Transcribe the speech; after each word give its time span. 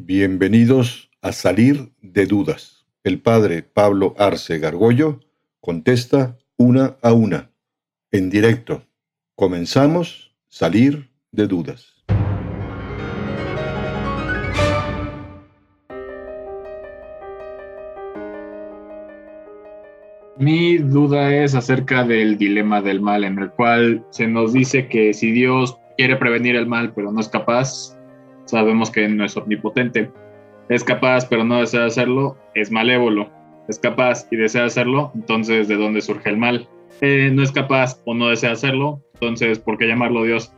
Bienvenidos 0.00 1.10
a 1.22 1.32
Salir 1.32 1.90
de 2.00 2.26
Dudas. 2.26 2.86
El 3.02 3.20
padre 3.20 3.64
Pablo 3.64 4.14
Arce 4.16 4.60
Gargollo 4.60 5.18
contesta 5.58 6.38
una 6.56 6.98
a 7.02 7.12
una, 7.12 7.50
en 8.12 8.30
directo. 8.30 8.84
Comenzamos 9.34 10.36
Salir 10.46 11.10
de 11.32 11.48
Dudas. 11.48 12.04
Mi 20.38 20.78
duda 20.78 21.34
es 21.34 21.56
acerca 21.56 22.04
del 22.04 22.38
dilema 22.38 22.80
del 22.80 23.00
mal, 23.00 23.24
en 23.24 23.40
el 23.40 23.50
cual 23.50 24.06
se 24.10 24.28
nos 24.28 24.52
dice 24.52 24.86
que 24.86 25.12
si 25.12 25.32
Dios 25.32 25.76
quiere 25.96 26.14
prevenir 26.14 26.54
el 26.54 26.68
mal, 26.68 26.92
pero 26.94 27.10
no 27.10 27.18
es 27.18 27.28
capaz, 27.28 27.97
sabemos 28.48 28.90
que 28.90 29.08
no 29.08 29.24
es 29.24 29.36
omnipotente. 29.36 30.10
Es 30.68 30.84
capaz, 30.84 31.26
pero 31.26 31.44
no 31.44 31.60
desea 31.60 31.84
hacerlo, 31.86 32.36
es 32.54 32.70
malévolo. 32.70 33.30
Es 33.68 33.78
capaz 33.78 34.26
y 34.30 34.36
desea 34.36 34.64
hacerlo, 34.64 35.12
entonces 35.14 35.68
¿de 35.68 35.76
dónde 35.76 36.00
surge 36.00 36.30
el 36.30 36.38
mal? 36.38 36.68
Eh, 37.02 37.30
no 37.32 37.42
es 37.42 37.52
capaz 37.52 38.00
o 38.06 38.14
no 38.14 38.30
desea 38.30 38.52
hacerlo, 38.52 39.02
entonces 39.14 39.58
¿por 39.58 39.76
qué 39.76 39.86
llamarlo 39.86 40.24
Dios? 40.24 40.52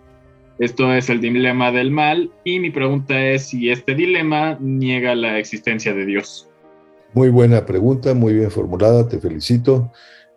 Esto 0.61 0.95
es 0.95 1.11
el 1.11 1.21
dilema 1.21 1.73
del 1.73 1.91
mal 1.91 2.31
y 2.45 2.61
mi 2.61 2.71
pregunta 2.71 3.21
es 3.21 3.47
si 3.47 3.71
este 3.71 3.95
dilema 3.95 4.57
niega 4.61 5.15
la 5.15 5.39
existencia 5.39 5.93
de 5.93 6.07
Dios. 6.07 6.49
Muy 7.15 7.31
buena 7.31 7.67
pregunta, 7.67 8.15
muy 8.15 8.35
bien 8.35 8.51
formulada, 8.51 9.09
te 9.09 9.19
felicito. 9.19 9.91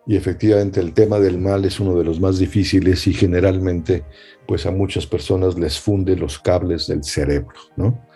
Y 0.06 0.16
efectivamente 0.16 0.80
el 0.80 0.92
tema 0.92 1.18
del 1.18 1.38
mal 1.38 1.64
es 1.64 1.80
uno 1.80 1.96
de 1.96 2.04
los 2.04 2.20
más 2.20 2.38
difíciles 2.38 3.06
y 3.06 3.14
generalmente 3.14 4.04
pues 4.46 4.66
a 4.66 4.70
muchas 4.70 5.06
personas 5.06 5.58
les 5.58 5.80
funde 5.80 6.16
los 6.16 6.38
cables 6.38 6.86
del 6.86 7.02
cerebro, 7.04 7.58
¿no? 7.76 8.06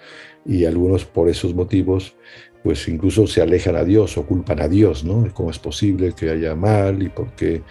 Y 0.44 0.66
algunos 0.66 1.04
por 1.04 1.28
esos 1.28 1.54
motivos 1.54 2.14
pues 2.62 2.88
incluso 2.88 3.26
se 3.26 3.40
alejan 3.40 3.76
a 3.76 3.84
Dios 3.84 4.18
o 4.18 4.26
culpan 4.26 4.60
a 4.60 4.68
Dios, 4.68 5.04
¿no? 5.04 5.26
¿Cómo 5.32 5.50
es 5.50 5.58
posible 5.58 6.12
que 6.12 6.30
haya 6.30 6.54
mal 6.54 7.02
y 7.02 7.08
por 7.08 7.32
qué? 7.32 7.62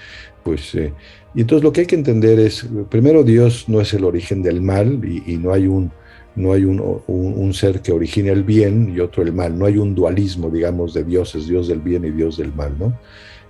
Pues, 0.44 0.74
eh, 0.76 0.94
y 1.36 1.42
entonces 1.42 1.64
lo 1.64 1.72
que 1.72 1.82
hay 1.82 1.88
que 1.88 1.96
entender 1.96 2.40
es, 2.40 2.66
primero 2.90 3.24
Dios 3.24 3.66
no 3.68 3.82
es 3.82 3.94
el 3.94 4.06
origen 4.06 4.42
del 4.42 4.62
mal 4.62 5.02
y, 5.04 5.38
no 5.38 5.54
hay 5.54 5.68
un, 5.68 5.92
no 6.36 6.54
hay 6.54 6.64
un, 6.64 7.02
un, 7.06 7.54
ser 7.54 7.82
que 7.82 7.92
origine 7.92 8.32
el 8.32 8.44
bien 8.44 8.94
y 8.96 9.00
otro 9.00 9.24
el 9.24 9.34
mal, 9.34 9.58
no 9.60 9.66
hay 9.66 9.78
un 9.78 9.94
dualismo, 9.94 10.50
digamos, 10.50 10.94
de 10.94 11.04
dioses, 11.04 11.48
Dios 11.48 11.68
del 11.68 11.82
bien 11.82 12.06
y 12.06 12.12
Dios 12.12 12.38
del 12.38 12.54
mal, 12.54 12.74
¿no? 12.80 12.98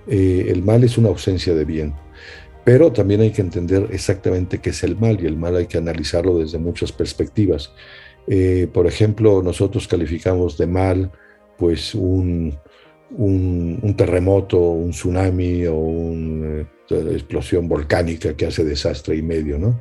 Eh, 0.08 0.46
el 0.48 0.62
mal 0.62 0.84
es 0.84 0.98
una 0.98 1.08
ausencia 1.08 1.54
de 1.54 1.64
bien. 1.64 1.94
Pero 2.64 2.92
también 2.92 3.20
hay 3.20 3.30
que 3.30 3.40
entender 3.40 3.88
exactamente 3.92 4.58
qué 4.58 4.70
es 4.70 4.82
el 4.82 4.96
mal 4.96 5.18
y 5.22 5.26
el 5.26 5.36
mal 5.36 5.56
hay 5.56 5.66
que 5.66 5.78
analizarlo 5.78 6.38
desde 6.38 6.58
muchas 6.58 6.92
perspectivas. 6.92 7.72
Eh, 8.26 8.68
por 8.72 8.86
ejemplo, 8.86 9.42
nosotros 9.42 9.88
calificamos 9.88 10.58
de 10.58 10.66
mal 10.66 11.10
pues 11.56 11.94
un, 11.94 12.58
terremoto, 13.96 14.58
un 14.58 14.90
tsunami 14.90 15.66
o 15.66 15.76
una 15.76 16.60
eh, 16.60 16.66
explosión 17.12 17.68
volcánica 17.68 18.36
que 18.36 18.46
hace 18.46 18.64
desastre 18.64 19.16
y 19.16 19.22
medio, 19.22 19.58
¿no? 19.58 19.80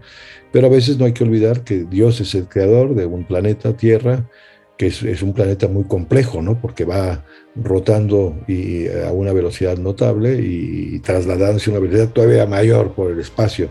Pero 0.51 0.67
a 0.67 0.69
veces 0.69 0.97
no 0.97 1.05
hay 1.05 1.13
que 1.13 1.25
olvidar 1.25 1.63
que 1.63 1.83
Dios 1.83 2.21
es 2.21 2.33
el 2.35 2.47
creador 2.47 2.95
de 2.95 3.05
un 3.05 3.25
planeta, 3.25 3.75
Tierra, 3.75 4.29
que 4.77 4.87
es, 4.87 5.21
un 5.23 5.33
planeta 5.33 5.67
muy 5.67 5.85
complejo, 5.85 6.41
¿no? 6.41 6.59
Porque 6.61 6.85
va 6.85 7.23
rotando 7.55 8.35
y, 8.47 8.87
a 8.87 9.11
una 9.11 9.33
velocidad 9.33 9.77
notable 9.77 10.39
y, 10.39 10.99
trasladándose 10.99 11.69
a 11.69 11.73
una 11.73 11.79
velocidad 11.81 12.09
todavía 12.09 12.45
mayor 12.45 12.91
por 12.91 13.11
el 13.11 13.19
espacio 13.19 13.69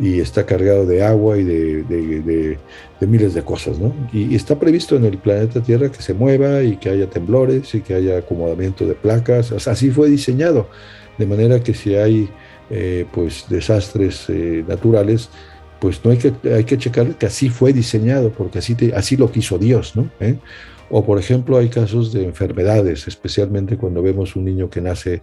y 0.00 0.18
está 0.18 0.46
cargado 0.46 0.86
de 0.86 1.04
agua 1.04 1.36
y 1.36 1.44
de, 1.44 2.58
miles 3.00 3.34
de 3.34 3.42
cosas, 3.42 3.78
¿no? 3.78 3.94
Y, 4.12 4.34
está 4.34 4.58
previsto 4.58 4.96
en 4.96 5.04
el 5.04 5.18
planeta 5.18 5.62
Tierra 5.62 5.90
que 5.90 6.02
se 6.02 6.14
mueva 6.14 6.62
y 6.62 6.76
que 6.76 6.90
haya 6.90 7.08
temblores 7.08 7.74
y 7.74 7.80
que 7.80 7.94
haya 7.94 8.18
acomodamiento 8.18 8.86
de 8.86 8.94
placas, 8.94 9.52
así 9.68 9.90
fue 9.90 10.10
diseñado, 10.10 10.68
de 11.16 11.26
manera 11.26 11.60
que 11.60 11.74
si 11.74 11.94
hay 11.94 12.28
eh, 12.70 13.06
pues 13.12 13.46
desastres 13.48 14.26
eh, 14.28 14.64
naturales, 14.66 15.28
pues 15.80 16.04
no 16.04 16.10
hay 16.10 16.18
que, 16.18 16.32
hay 16.52 16.64
que 16.64 16.78
checar 16.78 17.16
que 17.16 17.26
así 17.26 17.48
fue 17.48 17.72
diseñado, 17.72 18.30
porque 18.30 18.58
así, 18.58 18.76
así 18.94 19.16
lo 19.16 19.30
quiso 19.32 19.58
Dios, 19.58 19.96
¿no? 19.96 20.10
¿Eh? 20.20 20.38
O 20.92 21.04
por 21.04 21.18
ejemplo 21.20 21.56
hay 21.56 21.68
casos 21.68 22.12
de 22.12 22.24
enfermedades, 22.24 23.06
especialmente 23.06 23.76
cuando 23.76 24.02
vemos 24.02 24.34
un 24.34 24.44
niño 24.44 24.68
que 24.68 24.80
nace 24.80 25.22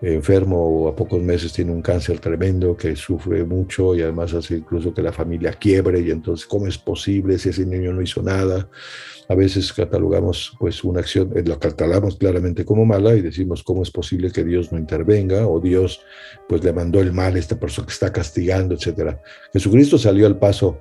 enfermo 0.00 0.62
o 0.64 0.88
a 0.88 0.94
pocos 0.94 1.20
meses 1.20 1.52
tiene 1.52 1.72
un 1.72 1.82
cáncer 1.82 2.20
tremendo 2.20 2.76
que 2.76 2.94
sufre 2.94 3.44
mucho 3.44 3.96
y 3.96 4.02
además 4.02 4.32
hace 4.32 4.58
incluso 4.58 4.94
que 4.94 5.02
la 5.02 5.12
familia 5.12 5.52
quiebre 5.52 6.00
y 6.00 6.12
entonces 6.12 6.46
cómo 6.46 6.68
es 6.68 6.78
posible 6.78 7.36
si 7.36 7.48
ese 7.48 7.66
niño 7.66 7.92
no 7.92 8.00
hizo 8.00 8.22
nada. 8.22 8.68
A 9.28 9.34
veces 9.34 9.72
catalogamos 9.72 10.56
pues 10.58 10.82
una 10.84 11.00
acción, 11.00 11.32
eh, 11.36 11.42
lo 11.44 11.58
catalogamos 11.58 12.16
claramente 12.16 12.64
como 12.64 12.84
mala 12.84 13.14
y 13.14 13.20
decimos 13.20 13.62
cómo 13.62 13.82
es 13.82 13.90
posible 13.90 14.30
que 14.32 14.44
Dios 14.44 14.72
no 14.72 14.78
intervenga 14.78 15.46
o 15.46 15.60
Dios 15.60 16.00
pues 16.48 16.64
le 16.64 16.72
mandó 16.72 17.00
el 17.00 17.12
mal 17.12 17.34
a 17.34 17.38
esta 17.38 17.58
persona 17.58 17.86
que 17.86 17.92
está 17.92 18.12
castigando, 18.12 18.74
etcétera. 18.74 19.20
Jesucristo 19.52 19.98
salió 19.98 20.26
al 20.26 20.38
paso 20.38 20.80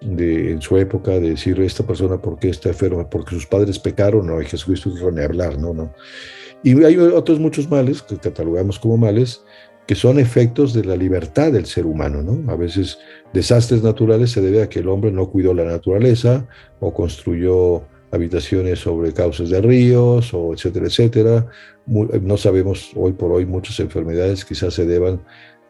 de, 0.00 0.52
en 0.52 0.62
su 0.62 0.76
época 0.76 1.12
de 1.12 1.30
decir, 1.30 1.60
esta 1.60 1.86
persona, 1.86 2.20
¿por 2.20 2.38
qué 2.38 2.50
está 2.50 2.68
enferma? 2.68 3.08
Porque 3.08 3.34
sus 3.34 3.46
padres 3.46 3.78
pecaron, 3.78 4.26
no, 4.26 4.40
y 4.40 4.44
Jesucristo 4.44 4.90
dijo 4.90 5.10
ni 5.10 5.22
hablar, 5.22 5.58
no, 5.58 5.74
no. 5.74 5.92
Y 6.62 6.82
hay 6.84 6.96
otros 6.96 7.38
muchos 7.38 7.68
males 7.70 8.02
que 8.02 8.16
catalogamos 8.16 8.78
como 8.78 8.96
males, 8.96 9.42
que 9.88 9.94
son 9.94 10.20
efectos 10.20 10.74
de 10.74 10.84
la 10.84 10.96
libertad 10.96 11.50
del 11.50 11.64
ser 11.64 11.86
humano, 11.86 12.22
¿no? 12.22 12.52
A 12.52 12.56
veces 12.56 12.98
desastres 13.32 13.82
naturales 13.82 14.30
se 14.30 14.42
debe 14.42 14.62
a 14.62 14.68
que 14.68 14.80
el 14.80 14.88
hombre 14.88 15.10
no 15.10 15.30
cuidó 15.30 15.54
la 15.54 15.64
naturaleza 15.64 16.46
o 16.78 16.92
construyó 16.92 17.84
habitaciones 18.10 18.80
sobre 18.80 19.14
cauces 19.14 19.48
de 19.48 19.62
ríos, 19.62 20.34
o 20.34 20.52
etcétera, 20.52 20.86
etcétera. 20.88 21.46
No 21.86 22.36
sabemos 22.36 22.90
hoy 22.96 23.14
por 23.14 23.32
hoy 23.32 23.46
muchas 23.46 23.80
enfermedades 23.80 24.44
quizás 24.44 24.74
se 24.74 24.84
deban 24.84 25.22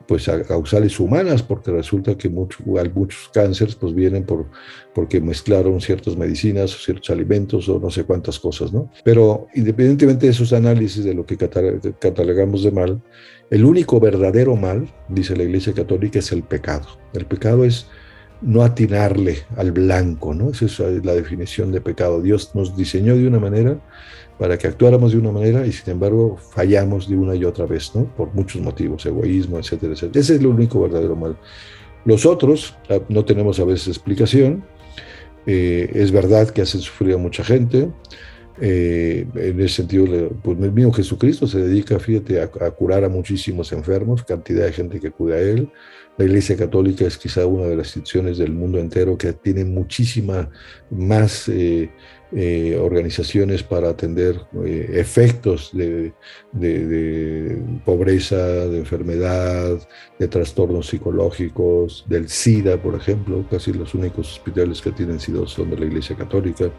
pues 0.08 0.24
causales 0.48 0.98
humanas, 0.98 1.42
porque 1.42 1.70
resulta 1.70 2.16
que 2.16 2.30
muchos 2.30 2.66
muchos 2.94 3.30
cánceres 3.30 3.74
pues 3.74 3.94
vienen 3.94 4.24
por, 4.24 4.46
porque 4.94 5.20
mezclaron 5.20 5.82
ciertas 5.82 6.16
medicinas 6.16 6.74
o 6.74 6.78
ciertos 6.78 7.10
alimentos 7.10 7.68
o 7.68 7.78
no 7.78 7.90
sé 7.90 8.04
cuántas 8.04 8.38
cosas, 8.38 8.72
¿no? 8.72 8.90
Pero 9.04 9.48
independientemente 9.54 10.24
de 10.24 10.32
esos 10.32 10.54
análisis 10.54 11.04
de 11.04 11.12
lo 11.12 11.26
que 11.26 11.36
catalogamos 11.36 12.62
de 12.62 12.70
mal, 12.70 13.02
el 13.50 13.66
único 13.66 14.00
verdadero 14.00 14.56
mal, 14.56 14.88
dice 15.10 15.36
la 15.36 15.42
Iglesia 15.42 15.74
Católica, 15.74 16.20
es 16.20 16.32
el 16.32 16.42
pecado. 16.42 16.86
El 17.12 17.26
pecado 17.26 17.66
es 17.66 17.86
no 18.40 18.62
atinarle 18.62 19.38
al 19.56 19.72
blanco, 19.72 20.34
¿no? 20.34 20.50
Esa 20.50 20.66
es 20.66 21.04
la 21.04 21.14
definición 21.14 21.72
de 21.72 21.80
pecado. 21.80 22.22
Dios 22.22 22.54
nos 22.54 22.76
diseñó 22.76 23.16
de 23.16 23.26
una 23.26 23.38
manera 23.38 23.78
para 24.38 24.56
que 24.56 24.68
actuáramos 24.68 25.12
de 25.12 25.18
una 25.18 25.32
manera 25.32 25.66
y 25.66 25.72
sin 25.72 25.92
embargo 25.92 26.38
fallamos 26.52 27.08
de 27.08 27.16
una 27.16 27.34
y 27.34 27.44
otra 27.44 27.66
vez, 27.66 27.94
¿no? 27.94 28.04
Por 28.04 28.32
muchos 28.34 28.62
motivos, 28.62 29.04
egoísmo, 29.04 29.58
etcétera, 29.58 29.92
etcétera. 29.94 30.20
Ese 30.20 30.34
es 30.34 30.40
el 30.40 30.46
único 30.46 30.80
verdadero 30.80 31.16
mal. 31.16 31.36
Los 32.04 32.24
otros 32.24 32.76
ah, 32.88 33.00
no 33.08 33.24
tenemos 33.24 33.58
a 33.58 33.64
veces 33.64 33.88
explicación. 33.88 34.64
Eh, 35.46 35.90
es 35.94 36.12
verdad 36.12 36.48
que 36.50 36.62
hacen 36.62 36.80
sufrir 36.80 37.14
a 37.14 37.18
mucha 37.18 37.42
gente. 37.42 37.88
Eh, 38.60 39.26
en 39.34 39.60
ese 39.60 39.76
sentido, 39.76 40.30
pues 40.42 40.58
el 40.58 40.72
mismo 40.72 40.92
Jesucristo 40.92 41.46
se 41.46 41.60
dedica, 41.60 41.98
fíjate, 41.98 42.40
a, 42.40 42.44
a, 42.44 42.70
curar 42.70 43.04
a 43.04 43.08
muchísimos 43.08 43.72
enfermos, 43.72 44.24
cantidad 44.24 44.64
de 44.66 44.72
gente 44.72 45.00
que 45.00 45.08
acude 45.08 45.34
a 45.34 45.40
Él. 45.40 45.70
La 46.18 46.24
Iglesia 46.24 46.56
Católica 46.56 47.04
es 47.04 47.16
quizá 47.16 47.46
una 47.46 47.68
de 47.68 47.76
las 47.76 47.86
instituciones 47.86 48.38
del 48.38 48.52
mundo 48.52 48.80
entero 48.80 49.16
que 49.16 49.32
tiene 49.34 49.64
muchísima 49.64 50.50
más 50.90 51.48
eh, 51.48 51.90
eh, 52.32 52.76
organizaciones 52.76 53.62
para 53.62 53.90
atender 53.90 54.38
eh, 54.64 54.90
efectos 54.94 55.70
de, 55.72 56.12
pobreza, 57.84 58.36
de 58.36 58.78
enfermedad, 58.78 59.78
de 60.18 60.26
trastornos 60.26 60.88
psicológicos, 60.88 62.04
del 62.08 62.28
SIDA, 62.28 62.82
por 62.82 62.96
ejemplo. 62.96 63.46
Casi 63.48 63.72
los 63.72 63.94
únicos 63.94 64.32
hospitales 64.32 64.82
que 64.82 64.90
tienen 64.90 65.20
SIDA 65.20 65.46
son 65.46 65.70
de 65.70 65.78
la 65.78 65.86
Iglesia 65.86 66.16
Católica. 66.16 66.70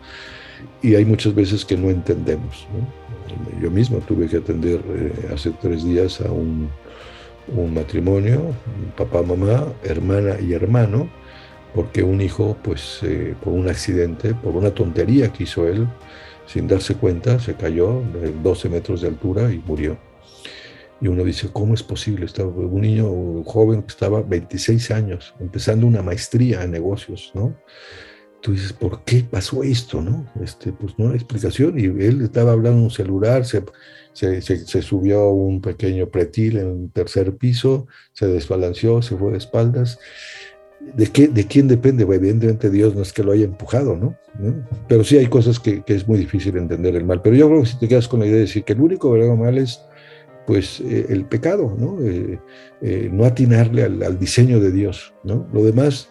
Y 0.81 0.95
hay 0.95 1.05
muchas 1.05 1.33
veces 1.35 1.65
que 1.65 1.77
no 1.77 1.89
entendemos. 1.89 2.67
Yo 3.61 3.69
mismo 3.69 3.99
tuve 3.99 4.27
que 4.27 4.37
atender 4.37 4.81
hace 5.33 5.51
tres 5.61 5.83
días 5.83 6.21
a 6.21 6.31
un 6.31 6.69
un 7.55 7.73
matrimonio, 7.73 8.53
papá, 8.97 9.21
mamá, 9.21 9.73
hermana 9.83 10.39
y 10.39 10.53
hermano, 10.53 11.09
porque 11.73 12.03
un 12.03 12.21
hijo, 12.21 12.57
pues 12.63 12.99
eh, 13.03 13.35
por 13.43 13.53
un 13.53 13.69
accidente, 13.69 14.33
por 14.33 14.55
una 14.55 14.71
tontería 14.71 15.31
que 15.31 15.43
hizo 15.43 15.67
él, 15.67 15.87
sin 16.45 16.67
darse 16.67 16.95
cuenta, 16.95 17.39
se 17.39 17.55
cayó 17.55 18.01
de 18.13 18.31
12 18.31 18.69
metros 18.69 19.01
de 19.01 19.07
altura 19.07 19.51
y 19.51 19.59
murió. 19.59 19.97
Y 21.01 21.07
uno 21.07 21.23
dice, 21.23 21.49
¿cómo 21.51 21.73
es 21.73 21.83
posible? 21.83 22.25
Estaba 22.25 22.49
un 22.49 22.81
niño 22.81 23.43
joven 23.45 23.83
que 23.83 23.89
estaba 23.89 24.21
26 24.21 24.91
años, 24.91 25.33
empezando 25.39 25.87
una 25.87 26.01
maestría 26.01 26.63
en 26.63 26.71
negocios, 26.71 27.31
¿no? 27.33 27.55
Tú 28.41 28.53
dices, 28.53 28.73
¿por 28.73 29.03
qué 29.03 29.25
pasó 29.29 29.63
esto? 29.63 30.01
¿no? 30.01 30.25
Este, 30.41 30.71
pues 30.71 30.97
no 30.97 31.09
hay 31.09 31.15
explicación. 31.15 31.77
Y 31.79 31.85
él 31.85 32.21
estaba 32.21 32.53
hablando 32.53 32.79
en 32.79 32.85
un 32.85 32.91
celular, 32.91 33.45
se, 33.45 33.63
se, 34.13 34.81
subió 34.81 35.21
a 35.21 35.33
un 35.33 35.61
pequeño 35.61 36.07
pretil 36.07 36.57
en 36.57 36.67
un 36.67 36.89
tercer 36.89 37.35
piso, 37.35 37.87
se 38.13 38.27
desbalanceó, 38.27 39.01
se 39.01 39.17
fue 39.17 39.31
de 39.31 39.37
espaldas. 39.37 39.99
¿de, 40.79 41.07
qué, 41.07 41.27
¿de 41.27 41.45
quién 41.45 41.67
depende? 41.67 42.03
evidentemente 42.03 42.69
Dios 42.69 42.95
no 42.95 43.01
es 43.01 43.13
que 43.13 43.23
lo 43.23 43.31
haya 43.31 43.45
empujado, 43.45 43.95
¿no? 43.95 44.15
Pero 44.87 45.03
sí 45.03 45.17
hay 45.17 45.27
cosas 45.27 45.59
que, 45.59 45.83
es 45.85 46.07
muy 46.07 46.17
difícil 46.17 46.57
entender 46.57 46.95
el 46.95 47.05
mal. 47.05 47.21
Pero 47.21 47.35
yo 47.35 47.47
creo 47.47 47.61
que 47.61 47.67
si 47.67 47.79
te 47.79 47.87
quedas 47.87 48.07
con 48.07 48.19
la 48.19 48.25
idea 48.25 48.35
de 48.35 48.41
decir 48.41 48.63
que 48.63 48.73
el 48.73 48.81
único 48.81 49.11
verdadero 49.11 49.35
mal 49.35 49.57
es 49.57 49.81
pues 50.45 50.79
eh, 50.79 51.05
el 51.09 51.25
pecado, 51.25 51.75
¿no? 51.77 52.01
Eh, 52.01 52.39
eh, 52.81 53.09
no 53.11 53.25
atinarle 53.25 53.83
al, 53.83 54.17
diseño 54.17 54.59
de 54.59 54.71
Dios, 54.71 55.13
¿no? 55.23 55.47
Lo 55.53 55.63
demás 55.63 56.09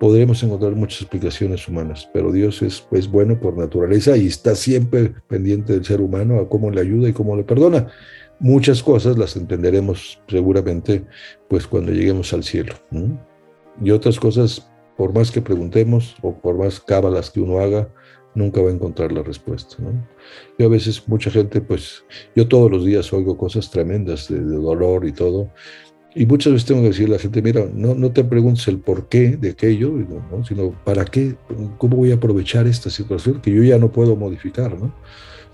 podremos 0.00 0.42
encontrar 0.42 0.74
muchas 0.74 1.02
explicaciones 1.02 1.68
humanas, 1.68 2.08
pero 2.12 2.32
Dios 2.32 2.62
es, 2.62 2.84
es 2.90 3.06
bueno 3.06 3.38
por 3.38 3.56
naturaleza 3.56 4.16
y 4.16 4.26
está 4.26 4.56
siempre 4.56 5.14
pendiente 5.28 5.74
del 5.74 5.84
ser 5.84 6.00
humano 6.00 6.40
a 6.40 6.48
cómo 6.48 6.70
le 6.70 6.80
ayuda 6.80 7.10
y 7.10 7.12
cómo 7.12 7.36
le 7.36 7.44
perdona. 7.44 7.88
Muchas 8.40 8.82
cosas 8.82 9.18
las 9.18 9.36
entenderemos 9.36 10.18
seguramente 10.26 11.04
pues 11.48 11.66
cuando 11.66 11.92
lleguemos 11.92 12.32
al 12.32 12.42
cielo. 12.42 12.74
Y 13.82 13.90
otras 13.90 14.18
cosas, 14.18 14.66
por 14.96 15.14
más 15.14 15.30
que 15.30 15.42
preguntemos 15.42 16.16
o 16.22 16.34
por 16.34 16.56
más 16.56 16.80
cábalas 16.80 17.30
que 17.30 17.40
uno 17.40 17.60
haga, 17.60 17.92
nunca 18.34 18.62
va 18.62 18.70
a 18.70 18.72
encontrar 18.72 19.12
la 19.12 19.22
respuesta. 19.22 19.76
Yo 20.58 20.66
a 20.66 20.70
veces, 20.70 21.06
mucha 21.08 21.30
gente, 21.30 21.60
pues, 21.60 22.04
yo 22.34 22.48
todos 22.48 22.70
los 22.70 22.84
días 22.84 23.12
oigo 23.12 23.36
cosas 23.36 23.70
tremendas 23.70 24.28
de, 24.28 24.40
dolor 24.40 25.06
y 25.06 25.12
todo, 25.12 25.50
y 26.14 26.26
muchas 26.26 26.52
veces 26.52 26.66
tengo 26.66 26.82
que 26.82 26.88
decirle 26.88 27.14
a 27.14 27.18
la 27.18 27.22
gente, 27.22 27.40
mira, 27.42 27.66
no, 27.72 27.94
no 27.94 28.10
te 28.10 28.24
preguntes 28.24 28.66
el 28.68 28.78
por 28.78 29.08
qué 29.08 29.36
de 29.36 29.50
aquello, 29.50 29.92
sino 30.46 30.72
para 30.84 31.04
qué, 31.04 31.36
cómo 31.78 31.96
voy 31.96 32.10
a 32.10 32.16
aprovechar 32.16 32.66
esta 32.66 32.90
situación 32.90 33.40
que 33.40 33.52
yo 33.52 33.62
ya 33.62 33.78
no 33.78 33.92
puedo 33.92 34.16
modificar, 34.16 34.76
¿no? 34.76 34.92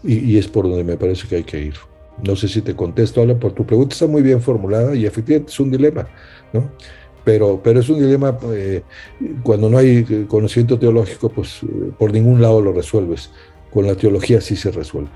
Y, 0.02 0.18
y 0.18 0.38
es 0.38 0.48
por 0.48 0.68
donde 0.68 0.84
me 0.84 0.96
parece 0.96 1.28
que 1.28 1.36
hay 1.36 1.44
que 1.44 1.60
ir. 1.60 1.74
No 2.22 2.34
sé 2.34 2.48
si 2.48 2.62
te 2.62 2.74
contesto, 2.74 3.20
ahora 3.20 3.38
por 3.38 3.52
tu 3.52 3.66
pregunta 3.66 3.92
está 3.92 4.06
muy 4.06 4.22
bien 4.22 4.40
formulada 4.40 4.94
y 4.94 5.04
efectivamente 5.04 5.52
es 5.52 5.60
un 5.60 5.70
dilema, 5.70 6.08
¿no? 6.52 6.70
Pero, 7.26 7.60
pero 7.62 7.80
es 7.80 7.88
un 7.88 7.98
dilema, 7.98 8.38
eh, 8.52 8.82
cuando 9.42 9.68
no 9.68 9.78
hay 9.78 10.26
conocimiento 10.28 10.78
teológico, 10.78 11.28
pues 11.28 11.60
eh, 11.64 11.90
por 11.98 12.12
ningún 12.12 12.40
lado 12.40 12.62
lo 12.62 12.72
resuelves. 12.72 13.30
Con 13.72 13.86
la 13.86 13.96
teología 13.96 14.40
sí 14.40 14.56
se 14.56 14.70
resuelve. 14.70 15.10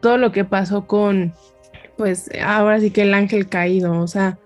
Todo 0.00 0.18
lo 0.18 0.32
que 0.32 0.44
pasó 0.44 0.86
con, 0.86 1.32
pues 2.00 2.30
ahora 2.42 2.80
sí 2.80 2.90
que 2.90 3.02
el 3.02 3.12
ángel 3.12 3.46
caído, 3.46 4.00
o 4.00 4.06
sea, 4.06 4.38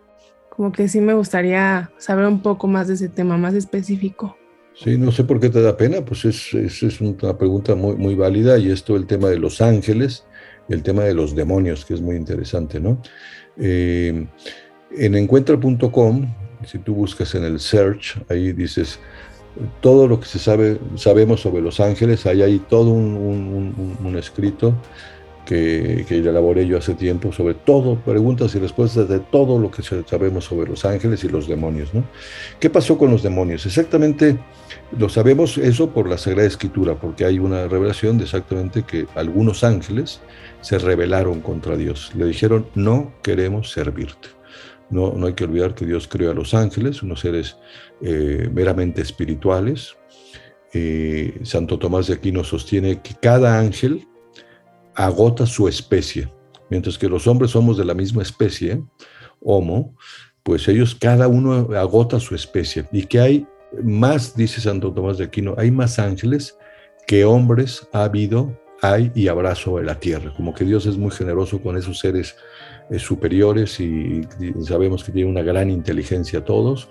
como 0.48 0.72
que 0.72 0.88
sí 0.88 1.00
me 1.00 1.14
gustaría 1.14 1.92
saber 1.98 2.26
un 2.26 2.42
poco 2.42 2.66
más 2.66 2.88
de 2.88 2.94
ese 2.94 3.08
tema, 3.08 3.36
más 3.36 3.54
específico. 3.54 4.36
Sí, 4.74 4.98
no 4.98 5.12
sé 5.12 5.22
por 5.22 5.38
qué 5.38 5.50
te 5.50 5.62
da 5.62 5.76
pena, 5.76 6.04
pues 6.04 6.24
es, 6.24 6.52
es, 6.52 7.00
una 7.00 7.38
pregunta 7.38 7.76
muy, 7.76 7.94
muy 7.94 8.16
válida 8.16 8.58
y 8.58 8.72
esto 8.72 8.96
el 8.96 9.06
tema 9.06 9.28
de 9.28 9.38
los 9.38 9.60
ángeles 9.60 10.24
el 10.68 10.82
tema 10.82 11.04
de 11.04 11.14
los 11.14 11.34
demonios, 11.34 11.84
que 11.84 11.94
es 11.94 12.00
muy 12.00 12.16
interesante, 12.16 12.80
¿no? 12.80 13.00
Eh, 13.56 14.26
en 14.96 15.14
encuentra.com, 15.14 16.34
si 16.66 16.78
tú 16.78 16.94
buscas 16.94 17.34
en 17.34 17.44
el 17.44 17.60
search, 17.60 18.20
ahí 18.28 18.52
dices 18.52 18.98
todo 19.80 20.08
lo 20.08 20.18
que 20.18 20.26
se 20.26 20.38
sabe, 20.38 20.80
sabemos 20.96 21.40
sobre 21.40 21.62
los 21.62 21.78
ángeles, 21.78 22.26
ahí 22.26 22.42
hay 22.42 22.58
todo 22.58 22.90
un, 22.90 24.16
escrito 24.18 24.74
que, 25.44 26.04
que, 26.08 26.18
elaboré 26.18 26.66
yo 26.66 26.78
hace 26.78 26.94
tiempo 26.94 27.32
sobre 27.32 27.54
todo, 27.54 27.96
preguntas 27.96 28.54
y 28.54 28.58
respuestas 28.58 29.08
de 29.08 29.20
todo 29.20 29.58
lo 29.58 29.70
que 29.70 29.82
sabemos 29.82 30.44
sobre 30.44 30.70
los 30.70 30.84
ángeles 30.84 31.22
y 31.24 31.28
los 31.28 31.46
demonios. 31.46 31.92
¿no? 31.94 32.04
¿Qué 32.60 32.70
pasó 32.70 32.96
con 32.96 33.10
los 33.10 33.22
demonios? 33.22 33.66
Exactamente 33.66 34.38
lo 34.98 35.08
sabemos 35.08 35.58
eso 35.58 35.90
por 35.90 36.08
la 36.08 36.18
Sagrada 36.18 36.46
Escritura, 36.46 36.94
porque 36.94 37.24
hay 37.24 37.38
una 37.38 37.66
revelación 37.66 38.18
de 38.18 38.24
exactamente 38.24 38.82
que 38.82 39.06
algunos 39.14 39.64
ángeles 39.64 40.20
se 40.60 40.78
rebelaron 40.78 41.40
contra 41.40 41.76
Dios. 41.76 42.12
Le 42.14 42.26
dijeron, 42.26 42.66
no 42.74 43.12
queremos 43.22 43.72
servirte. 43.72 44.28
No, 44.90 45.12
no 45.12 45.26
hay 45.26 45.32
que 45.32 45.44
olvidar 45.44 45.74
que 45.74 45.86
Dios 45.86 46.06
creó 46.06 46.30
a 46.30 46.34
los 46.34 46.54
ángeles, 46.54 47.02
unos 47.02 47.20
seres 47.20 47.56
eh, 48.02 48.48
meramente 48.52 49.02
espirituales. 49.02 49.96
Eh, 50.72 51.40
Santo 51.42 51.78
Tomás 51.78 52.06
de 52.06 52.14
Aquino 52.14 52.44
sostiene 52.44 53.00
que 53.00 53.14
cada 53.20 53.58
ángel 53.58 54.06
agota 54.94 55.46
su 55.46 55.68
especie, 55.68 56.32
mientras 56.70 56.98
que 56.98 57.08
los 57.08 57.26
hombres 57.26 57.52
somos 57.52 57.76
de 57.76 57.84
la 57.84 57.94
misma 57.94 58.22
especie, 58.22 58.82
Homo, 59.40 59.96
pues 60.42 60.68
ellos 60.68 60.94
cada 60.94 61.28
uno 61.28 61.68
agota 61.76 62.20
su 62.20 62.34
especie 62.34 62.86
y 62.92 63.04
que 63.04 63.20
hay 63.20 63.46
más, 63.82 64.36
dice 64.36 64.60
Santo 64.60 64.92
Tomás 64.92 65.18
de 65.18 65.24
Aquino, 65.24 65.54
hay 65.58 65.70
más 65.70 65.98
ángeles 65.98 66.56
que 67.06 67.24
hombres 67.24 67.86
ha 67.92 68.04
habido 68.04 68.58
hay 68.84 69.10
y 69.14 69.28
habrá 69.28 69.54
sobre 69.54 69.84
la 69.84 69.98
tierra. 69.98 70.32
Como 70.36 70.54
que 70.54 70.64
Dios 70.64 70.86
es 70.86 70.96
muy 70.96 71.10
generoso 71.10 71.60
con 71.60 71.76
esos 71.76 71.98
seres 71.98 72.36
eh, 72.90 72.98
superiores 72.98 73.80
y, 73.80 74.22
sabemos 74.62 75.02
que 75.04 75.12
tiene 75.12 75.30
una 75.30 75.42
gran 75.42 75.70
inteligencia 75.70 76.44
todos. 76.44 76.88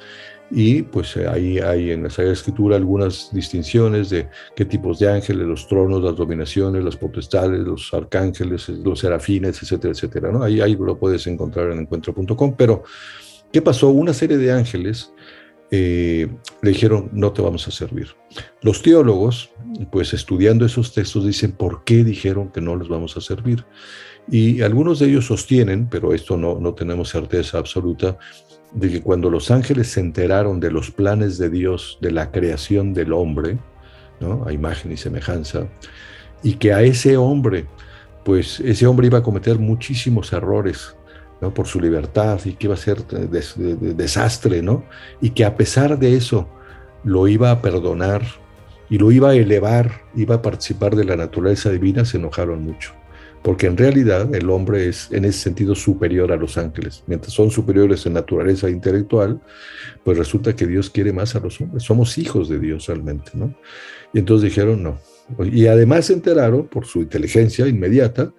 Y 0.51 0.83
pues 0.83 1.15
eh, 1.17 1.27
ahí 1.27 1.57
hay 1.59 1.91
en 1.91 2.03
la 2.03 2.09
Escritura 2.09 2.75
algunas 2.75 3.29
distinciones 3.33 4.09
de 4.09 4.29
qué 4.55 4.65
tipos 4.65 4.99
de 4.99 5.11
ángeles, 5.11 5.47
los 5.47 5.67
tronos, 5.67 6.03
las 6.03 6.15
dominaciones, 6.15 6.83
las 6.83 6.95
potestades, 6.95 7.59
los 7.59 7.93
arcángeles, 7.93 8.69
los 8.69 8.99
serafines, 8.99 9.61
etcétera, 9.61 9.93
etcétera. 9.93 10.31
¿no? 10.31 10.43
Ahí, 10.43 10.61
ahí 10.61 10.75
lo 10.75 10.97
puedes 10.97 11.25
encontrar 11.27 11.71
en 11.71 11.79
encuentro.com. 11.79 12.55
Pero, 12.55 12.83
¿qué 13.51 13.61
pasó? 13.61 13.89
Una 13.89 14.13
serie 14.13 14.37
de 14.37 14.51
ángeles 14.51 15.11
eh, 15.75 16.27
le 16.61 16.69
dijeron, 16.69 17.09
no 17.13 17.33
te 17.33 17.41
vamos 17.41 17.67
a 17.67 17.71
servir. 17.71 18.09
Los 18.61 18.83
teólogos, 18.83 19.49
pues 19.91 20.13
estudiando 20.13 20.67
esos 20.67 20.93
textos, 20.93 21.25
dicen, 21.25 21.53
¿por 21.53 21.83
qué 21.83 22.03
dijeron 22.03 22.51
que 22.51 22.61
no 22.61 22.75
les 22.75 22.87
vamos 22.87 23.17
a 23.17 23.21
servir? 23.21 23.65
Y 24.29 24.61
algunos 24.61 24.99
de 24.99 25.07
ellos 25.07 25.25
sostienen, 25.25 25.89
pero 25.89 26.13
esto 26.13 26.37
no, 26.37 26.59
no 26.59 26.75
tenemos 26.75 27.09
certeza 27.09 27.57
absoluta, 27.57 28.19
de 28.73 28.89
que 28.89 29.01
cuando 29.01 29.29
los 29.29 29.51
ángeles 29.51 29.87
se 29.91 29.99
enteraron 29.99 30.59
de 30.59 30.71
los 30.71 30.91
planes 30.91 31.37
de 31.37 31.49
Dios, 31.49 31.97
de 32.01 32.11
la 32.11 32.31
creación 32.31 32.93
del 32.93 33.13
hombre, 33.13 33.57
¿no? 34.19 34.45
a 34.45 34.53
imagen 34.53 34.91
y 34.91 34.97
semejanza, 34.97 35.67
y 36.41 36.55
que 36.55 36.73
a 36.73 36.81
ese 36.81 37.17
hombre, 37.17 37.65
pues 38.25 38.59
ese 38.59 38.87
hombre 38.87 39.07
iba 39.07 39.19
a 39.19 39.23
cometer 39.23 39.59
muchísimos 39.59 40.33
errores, 40.33 40.95
por 41.51 41.67
su 41.67 41.79
libertad 41.79 42.39
y 42.45 42.53
que 42.53 42.67
iba 42.67 42.75
a 42.75 42.77
ser 42.77 43.05
desastre, 43.05 44.61
¿no? 44.61 44.83
Y 45.21 45.31
que 45.31 45.45
a 45.45 45.55
pesar 45.55 45.97
de 45.99 46.15
eso 46.15 46.47
lo 47.03 47.27
iba 47.27 47.51
a 47.51 47.61
perdonar 47.61 48.21
y 48.89 48.97
lo 48.97 49.11
iba 49.11 49.31
a 49.31 49.35
elevar, 49.35 50.03
iba 50.15 50.35
a 50.35 50.41
participar 50.41 50.95
de 50.95 51.03
la 51.03 51.15
naturaleza 51.15 51.69
divina, 51.69 52.05
se 52.05 52.17
enojaron 52.17 52.63
mucho. 52.63 52.93
Porque 53.43 53.67
en 53.67 53.77
realidad 53.77 54.33
el 54.33 54.49
hombre 54.49 54.87
es 54.87 55.11
en 55.11 55.25
ese 55.25 55.39
sentido 55.39 55.75
superior 55.75 56.31
a 56.31 56.37
los 56.37 56.57
ángeles. 56.57 57.03
Mientras 57.07 57.33
son 57.33 57.51
superiores 57.51 58.05
en 58.05 58.13
naturaleza 58.13 58.69
intelectual, 58.69 59.41
pues 60.03 60.17
resulta 60.17 60.55
que 60.55 60.65
Dios 60.65 60.89
quiere 60.89 61.11
más 61.11 61.35
a 61.35 61.39
los 61.39 61.59
hombres. 61.59 61.83
Somos 61.83 62.17
hijos 62.17 62.47
de 62.47 62.59
Dios 62.59 62.87
realmente, 62.87 63.31
¿no? 63.33 63.53
Y 64.13 64.19
entonces 64.19 64.49
dijeron, 64.49 64.81
no, 64.81 64.97
y 65.51 65.67
además 65.67 66.05
se 66.05 66.13
enteraron, 66.13 66.67
por 66.67 66.85
su 66.85 67.01
inteligencia 67.01 67.67
inmediata, 67.67 68.31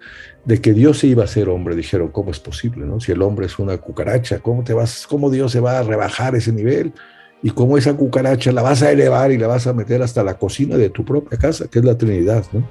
de 0.45 0.61
que 0.61 0.73
Dios 0.73 0.99
se 0.99 1.07
iba 1.07 1.23
a 1.23 1.27
ser 1.27 1.49
hombre. 1.49 1.75
Dijeron, 1.75 2.09
¿cómo 2.09 2.31
es 2.31 2.39
posible? 2.39 2.85
No? 2.85 2.99
Si 2.99 3.11
el 3.11 3.21
hombre 3.21 3.47
es 3.47 3.57
una 3.59 3.77
cucaracha, 3.77 4.39
¿cómo, 4.39 4.63
te 4.63 4.73
vas, 4.73 5.07
¿cómo 5.07 5.29
Dios 5.29 5.51
se 5.51 5.59
va 5.59 5.79
a 5.79 5.83
rebajar 5.83 6.35
ese 6.35 6.51
nivel? 6.51 6.93
Y 7.41 7.49
cómo 7.51 7.77
esa 7.77 7.95
cucaracha 7.95 8.51
la 8.51 8.61
vas 8.61 8.81
a 8.81 8.91
elevar 8.91 9.31
y 9.31 9.37
la 9.37 9.47
vas 9.47 9.67
a 9.67 9.73
meter 9.73 10.01
hasta 10.01 10.23
la 10.23 10.37
cocina 10.37 10.77
de 10.77 10.89
tu 10.89 11.03
propia 11.03 11.37
casa, 11.37 11.67
que 11.67 11.79
es 11.79 11.85
la 11.85 11.97
Trinidad. 11.97 12.45
¿no? 12.53 12.67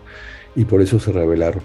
Y 0.56 0.64
por 0.64 0.80
eso 0.80 0.98
se 0.98 1.12
rebelaron. 1.12 1.62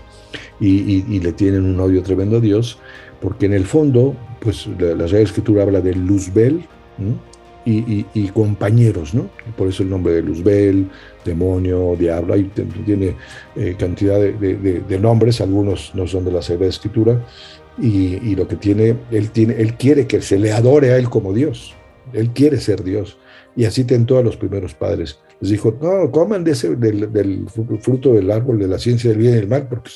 Y, 0.59 1.19
le 1.19 1.31
tienen 1.33 1.65
un 1.65 1.79
odio 1.79 2.03
tremendo 2.03 2.37
a 2.37 2.39
Dios, 2.39 2.79
porque 3.21 3.45
en 3.45 3.53
el 3.53 3.65
fondo, 3.65 4.15
pues 4.39 4.67
la, 4.77 4.95
la 4.95 5.19
Escritura 5.19 5.63
habla 5.63 5.81
de 5.81 5.93
Luzbel, 5.95 6.65
y, 7.65 8.27
compañeros, 8.29 9.13
¿no? 9.13 9.29
Por 9.57 9.67
eso 9.67 9.83
el 9.83 9.89
nombre 9.89 10.13
de 10.13 10.21
Luzbel, 10.21 10.89
demonio, 11.23 11.95
diablo, 11.97 12.33
ahí 12.33 12.49
tiene 12.85 13.15
eh, 13.55 13.75
cantidad 13.77 14.19
de, 14.19 14.99
nombres, 14.99 15.41
algunos 15.41 15.93
no 15.93 16.07
son 16.07 16.25
de 16.25 16.31
la 16.31 16.41
Sagrada 16.41 16.69
Escritura, 16.69 17.25
y, 17.77 18.35
lo 18.35 18.47
que 18.47 18.55
tiene 18.55 18.95
él, 19.11 19.29
tiene, 19.31 19.55
él 19.57 19.75
quiere 19.75 20.07
que 20.07 20.21
se 20.21 20.39
le 20.39 20.51
adore 20.51 20.91
a 20.91 20.97
él 20.97 21.09
como 21.09 21.33
Dios, 21.33 21.75
él 22.13 22.31
quiere 22.31 22.59
ser 22.59 22.83
Dios, 22.83 23.17
y 23.55 23.65
así 23.65 23.83
tentó 23.83 24.17
a 24.17 24.23
los 24.23 24.37
primeros 24.37 24.73
padres. 24.73 25.19
Les 25.41 25.51
dijo, 25.51 25.77
no, 25.81 26.11
coman 26.11 26.43
de 26.43 26.51
ese, 26.51 26.75
del, 26.75 27.47
fruto 27.81 28.13
del 28.13 28.29
árbol 28.31 28.59
de 28.59 28.67
la 28.67 28.79
ciencia 28.79 29.09
del 29.09 29.19
bien 29.19 29.33
y 29.33 29.35
del 29.37 29.47
mal, 29.47 29.67
porque 29.67 29.91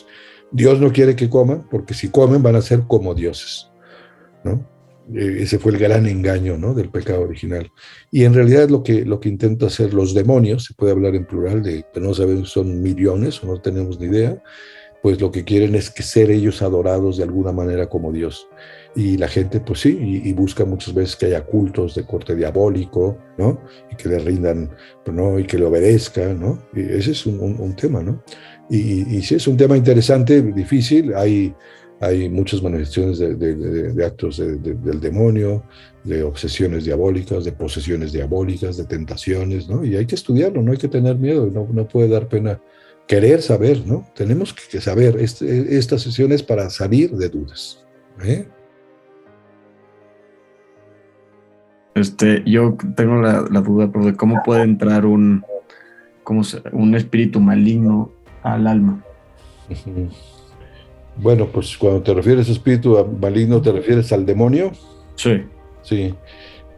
Dios 0.52 0.80
no 0.80 0.92
quiere 0.92 1.16
que 1.16 1.30
coman, 1.30 1.68
porque 1.70 1.94
si 1.94 2.10
comen 2.10 2.42
van 2.42 2.56
a 2.56 2.62
ser 2.62 2.84
como 2.88 3.14
dioses, 3.14 3.70
¿no? 4.44 4.74
Eh, 5.14 5.40
ese 5.42 5.60
fue 5.60 5.74
el 5.74 5.80
gran 5.80 6.06
engaño 6.08 6.58
¿no? 6.58 6.74
del 6.74 6.90
pecado 6.90 7.22
original. 7.22 7.70
Y 8.10 8.24
en 8.24 8.34
realidad 8.34 8.70
lo 8.70 8.84
que, 8.84 9.04
lo 9.04 9.20
que 9.20 9.30
intenta 9.30 9.66
hacer 9.66 9.94
los 9.94 10.14
demonios, 10.14 10.64
se 10.66 10.74
puede 10.74 10.94
hablar 10.94 11.16
en 11.16 11.26
plural, 11.26 11.62
de, 11.62 11.86
pero 11.94 12.06
no 12.06 12.14
sabemos 12.14 12.50
si 12.50 12.54
son 12.54 12.82
millones 12.82 13.44
o 13.44 13.48
no 13.48 13.62
tenemos 13.62 14.00
ni 14.00 14.08
idea, 14.08 14.42
pues 15.04 15.20
lo 15.20 15.32
que 15.32 15.44
quieren 15.44 15.76
es 15.76 15.92
que 15.92 16.02
ser 16.02 16.32
ellos 16.32 16.62
adorados 16.62 17.18
de 17.18 17.24
alguna 17.24 17.52
manera 17.52 17.90
como 17.90 18.14
Dios. 18.14 18.48
Y 18.96 19.18
la 19.18 19.28
gente, 19.28 19.60
pues 19.60 19.82
sí, 19.82 20.22
y, 20.24 20.32
busca 20.32 20.64
muchas 20.64 20.94
veces 20.94 21.18
que 21.18 21.26
haya 21.26 21.44
cultos 21.44 21.96
de 21.96 22.06
corte 22.06 22.36
diabólico, 22.36 23.18
¿no? 23.38 23.60
Y 23.92 23.98
que 23.98 24.08
le 24.08 24.20
rindan, 24.20 24.70
pues, 25.04 25.16
¿no? 25.16 25.38
Y 25.38 25.44
que 25.44 25.58
le 25.58 25.66
obedezcan, 25.66 26.40
¿no? 26.40 26.64
Y 26.74 26.84
ese 26.84 27.12
es 27.12 27.26
un, 27.26 27.76
tema, 27.76 28.02
¿no? 28.02 28.24
Y, 28.70 29.22
sí, 29.24 29.36
es 29.36 29.46
un 29.46 29.58
tema 29.58 29.76
interesante, 29.76 30.42
difícil. 30.42 31.14
Hay 31.14 31.54
hay 32.00 32.28
muchas 32.30 32.62
manifestaciones 32.62 33.20
de, 33.20 34.06
actos 34.06 34.38
del 34.38 35.00
demonio, 35.00 35.64
de 36.04 36.24
obsesiones 36.24 36.84
diabólicas, 36.84 37.46
de 37.46 37.54
posesiones 37.54 38.12
diabólicas, 38.12 38.78
de 38.78 38.86
tentaciones, 38.86 39.70
¿no? 39.70 39.86
Y 39.86 39.96
hay 39.96 40.06
que 40.06 40.16
estudiarlo, 40.16 40.62
no 40.62 40.72
hay 40.74 40.78
que 40.78 40.90
tener 40.90 41.18
miedo, 41.18 41.50
no, 41.50 41.68
no 41.72 41.88
puede 41.88 42.10
dar 42.10 42.28
pena 42.28 42.60
querer 43.08 43.42
saber, 43.42 43.86
¿no? 43.86 44.08
Tenemos 44.16 44.54
que, 44.54 44.82
saber, 44.82 45.18
este, 45.20 45.78
esta 45.78 45.98
sesión 45.98 46.32
es 46.32 46.44
para 46.44 46.70
salir 46.70 47.12
de 47.12 47.30
dudas. 47.30 47.86
¿eh? 48.24 48.48
Este, 51.96 52.44
yo 52.46 52.78
tengo 52.96 53.22
la, 53.22 53.42
duda 53.42 53.88
de 53.88 54.16
cómo 54.16 54.42
puede 54.44 54.64
entrar 54.64 55.06
un, 55.06 55.46
como 56.24 56.42
un 56.72 56.96
espíritu 56.96 57.40
maligno 57.40 58.12
al 58.42 58.68
alma. 58.68 59.04
Bueno, 61.16 61.46
pues 61.46 61.78
cuando 61.78 62.02
te 62.02 62.12
refieres 62.12 62.50
a 62.50 62.54
espíritu 62.54 62.98
maligno, 63.22 63.62
¿te 63.62 63.72
refieres 63.72 64.12
al 64.12 64.26
demonio? 64.26 64.72
Sí. 65.16 65.44
Sí. 65.84 66.16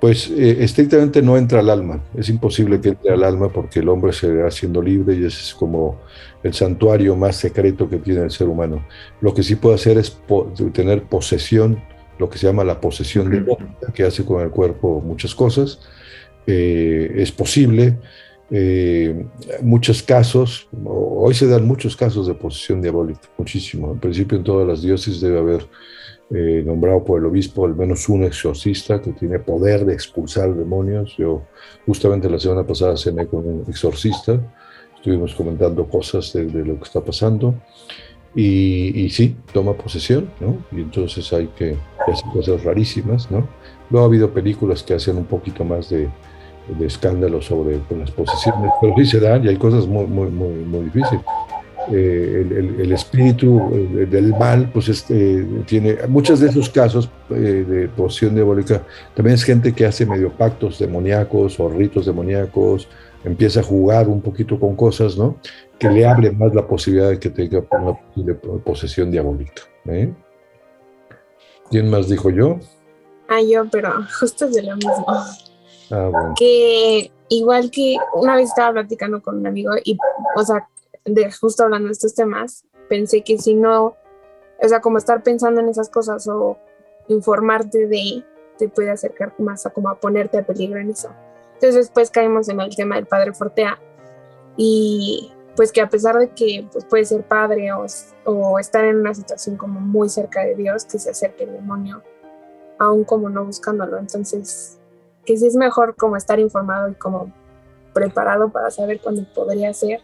Pues 0.06 0.30
eh, 0.30 0.58
estrictamente 0.60 1.20
no 1.24 1.36
entra 1.36 1.62
al 1.62 1.70
alma. 1.72 2.00
Es 2.16 2.30
imposible 2.30 2.80
que 2.80 2.90
entre 2.90 3.12
al 3.12 3.24
alma 3.24 3.50
porque 3.50 3.80
el 3.80 3.90
hombre 3.90 4.14
se 4.14 4.32
va 4.32 4.50
haciendo 4.50 4.80
libre 4.80 5.16
y 5.16 5.26
ese 5.26 5.42
es 5.42 5.56
como 5.56 6.00
el 6.44 6.54
santuario 6.54 7.16
más 7.16 7.38
secreto 7.38 7.90
que 7.90 7.98
tiene 7.98 8.22
el 8.22 8.30
ser 8.30 8.48
humano. 8.48 8.86
Lo 9.20 9.34
que 9.34 9.42
sí 9.42 9.56
puede 9.56 9.78
hacer 9.78 9.98
es 9.98 10.16
tener 10.74 11.06
posesión, 11.06 11.82
lo 12.20 12.30
que 12.30 12.38
se 12.38 12.46
llama 12.46 12.64
la 12.64 12.80
posesión 12.80 13.32
de 13.32 13.58
que 13.96 14.04
hace 14.04 14.24
con 14.24 14.44
el 14.44 14.52
cuerpo 14.52 15.02
muchas 15.04 15.34
cosas. 15.34 15.80
Eh, 16.46 17.12
es 17.16 17.32
posible 17.32 17.98
eh, 18.52 19.26
muchos 19.64 20.04
casos, 20.04 20.68
hoy 20.86 21.34
se 21.34 21.48
dan 21.48 21.66
muchos 21.66 21.96
casos 21.96 22.28
de 22.28 22.36
posesión 22.36 22.80
diabólica, 22.80 23.22
muchísimo. 23.40 23.94
En 23.94 24.00
principio 24.00 24.38
en 24.38 24.44
todas 24.44 24.68
las 24.68 24.84
diócesis 24.84 25.20
debe 25.20 25.40
haber 25.40 25.68
eh, 26.32 26.64
nombrado 26.66 27.04
por 27.04 27.20
el 27.20 27.26
obispo 27.26 27.66
al 27.66 27.76
menos 27.76 28.10
un 28.10 28.24
exorcista 28.24 29.00
que 29.02 29.12
tiene 29.12 29.40
poder 29.40 29.86
de 29.86 29.94
expulsar 29.94 30.54
demonios. 30.56 31.16
Yo 31.18 31.44
justamente 31.86 32.30
la 32.30 32.40
semana 32.40 32.66
pasada 32.66 32.98
cené 32.98 33.28
con 33.28 33.48
un 33.48 33.66
exorcista, 33.68 34.40
estuvimos 34.96 35.36
comentando 35.36 35.88
cosas 35.88 36.34
de, 36.34 36.46
lo 36.46 36.78
que 36.78 36.84
está 36.84 37.02
pasando 37.02 37.54
y, 38.34 39.06
y, 39.06 39.10
sí, 39.12 39.36
toma 39.54 39.74
posesión, 39.74 40.30
¿no? 40.40 40.58
Y 40.72 40.82
entonces 40.82 41.32
hay 41.32 41.48
que 41.48 41.78
hacer 42.08 42.30
cosas 42.34 42.64
rarísimas, 42.64 43.30
¿no? 43.30 43.48
Luego 43.90 44.06
ha 44.06 44.08
habido 44.10 44.32
películas 44.32 44.82
que 44.82 44.96
hacen 44.96 45.18
un 45.18 45.26
poquito 45.26 45.64
más 45.64 45.90
de, 45.90 46.10
de 46.68 46.86
escándalo 46.86 47.42
sobre 47.42 47.80
las 47.98 48.12
posiciones, 48.12 48.72
pero 48.82 48.96
sí 48.98 49.06
se 49.06 49.20
dan 49.20 49.46
y 49.46 49.50
hay 49.50 49.58
cosas 49.58 49.86
muy, 49.86 50.06
muy, 50.06 50.30
muy, 50.30 50.54
muy 50.54 50.86
difíciles. 50.86 51.22
Eh, 51.92 52.48
el, 52.50 52.80
el, 52.82 52.92
espíritu 52.92 53.70
del 54.10 54.32
mal, 54.32 54.72
pues 54.72 54.90
este, 54.90 55.46
tiene 55.66 55.98
muchos 56.08 56.40
de 56.40 56.50
esos 56.50 56.70
casos 56.70 57.10
eh, 57.30 57.34
de 57.34 57.88
posición 57.90 58.34
diabólica, 58.34 58.82
también 59.14 59.36
es 59.36 59.44
gente 59.44 59.74
que 59.74 59.86
hace 59.86 60.06
medio 60.06 60.32
pactos 60.32 60.80
demoníacos 60.80 61.60
o 61.60 61.70
ritos 61.70 62.08
demoníacos, 62.08 62.88
empieza 63.24 63.60
a 63.60 63.64
jugar 63.64 64.08
un 64.08 64.22
poquito 64.22 64.60
con 64.60 64.76
cosas, 64.76 65.18
¿no? 65.18 65.38
Que 65.78 65.90
le 65.90 66.08
hable 66.08 66.32
más 66.32 66.56
la 66.56 66.66
posibilidad 66.66 67.10
de 67.10 67.20
que 67.20 67.30
tenga 67.30 67.64
una 67.72 68.40
posesión 68.64 69.12
diabólica. 69.12 69.64
¿eh? 69.86 70.12
¿Quién 71.70 71.90
más 71.90 72.10
dijo 72.10 72.30
yo? 72.30 72.60
Ah, 73.28 73.42
yo, 73.42 73.66
pero 73.72 73.92
justo 74.20 74.46
es 74.46 74.54
de 74.56 74.64
lo 74.64 74.76
mismo. 74.76 75.06
Ah, 75.92 76.34
que 76.38 77.12
igual 77.30 77.70
que 77.72 77.98
una 78.14 78.36
vez 78.36 78.50
estaba 78.50 78.74
platicando 78.74 79.22
con 79.22 79.38
un 79.38 79.48
amigo 79.48 79.72
y, 79.84 79.98
o 80.36 80.44
sea, 80.44 80.68
de 81.06 81.32
justo 81.32 81.64
hablando 81.64 81.88
de 81.88 81.94
estos 81.94 82.16
temas, 82.16 82.66
pensé 82.90 83.24
que 83.24 83.38
si 83.38 83.56
no, 83.56 83.96
o 84.62 84.68
sea, 84.68 84.82
como 84.82 84.98
estar 84.98 85.24
pensando 85.24 85.62
en 85.62 85.70
esas 85.70 85.90
cosas 85.90 86.28
o 86.28 86.58
informarte 87.08 87.88
de, 87.88 88.24
te 88.58 88.68
puede 88.68 88.92
acercar 88.92 89.34
más 89.40 89.66
a 89.66 89.70
como 89.70 89.90
a 89.90 90.00
ponerte 90.00 90.38
a 90.38 90.46
peligro 90.46 90.80
en 90.80 90.90
eso. 90.90 91.10
Entonces 91.54 91.76
después 91.76 92.10
caímos 92.10 92.50
en 92.50 92.60
el 92.60 92.76
tema 92.76 92.96
del 92.96 93.06
padre 93.06 93.34
Fortea 93.34 93.80
y 94.58 95.32
pues 95.56 95.72
que 95.72 95.82
a 95.82 95.90
pesar 95.90 96.18
de 96.18 96.30
que 96.30 96.68
pues, 96.72 96.84
puede 96.86 97.06
ser 97.06 97.24
padre 97.24 97.72
o, 97.72 97.86
o 98.26 98.60
estar 98.60 98.84
en 98.84 98.98
una 98.98 99.14
situación 99.14 99.56
como 99.56 99.80
muy 99.80 100.10
cerca 100.10 100.44
de 100.44 100.56
Dios, 100.56 100.86
que 100.86 101.00
se 101.00 101.12
acerque 101.12 101.46
el 101.46 101.54
demonio, 101.54 102.02
aún 102.78 103.06
como 103.06 103.30
no 103.30 103.46
buscándolo. 103.46 103.98
Entonces 103.98 104.80
que 105.24 105.38
sí 105.38 105.48
es 105.48 105.56
mejor 105.56 105.96
como 105.96 106.18
estar 106.18 106.40
informado 106.40 106.90
y 106.90 106.96
como 106.96 107.32
preparado 107.94 108.50
para 108.50 108.70
saber 108.72 109.00
cuándo 109.02 109.26
podría 109.34 109.74
ser 109.74 110.02